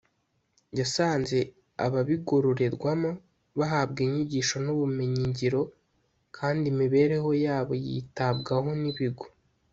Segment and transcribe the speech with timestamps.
[0.79, 1.37] yasanze
[1.85, 3.11] ababigororerwamo
[3.59, 5.61] bahabwa inyigisho n’ubumenyingiro
[6.37, 9.25] kandi imibereho yabo yitabwaho n’ ibigo